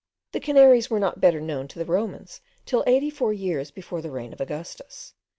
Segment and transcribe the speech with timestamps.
[0.31, 4.09] The Canaries were not better known to the Romans till eighty four years before the
[4.09, 5.13] reign of Augustus.